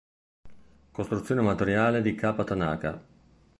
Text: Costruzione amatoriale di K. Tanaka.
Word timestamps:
Costruzione 0.91 1.41
amatoriale 1.41 2.01
di 2.01 2.15
K. 2.15 2.43
Tanaka. 2.43 3.03